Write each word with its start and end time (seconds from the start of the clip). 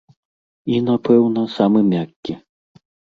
І, 0.75 0.79
напэўна, 0.87 1.43
самы 1.57 1.83
мяккі. 1.91 2.33